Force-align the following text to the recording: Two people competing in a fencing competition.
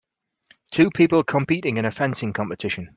Two 0.71 0.89
people 0.89 1.23
competing 1.23 1.77
in 1.77 1.85
a 1.85 1.91
fencing 1.91 2.33
competition. 2.33 2.89